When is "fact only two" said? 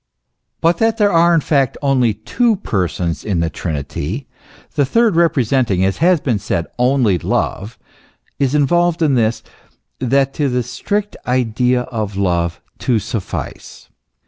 1.41-2.55